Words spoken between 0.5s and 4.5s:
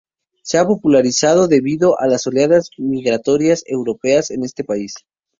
ha popularizado debido a las oleadas migratorias europeas en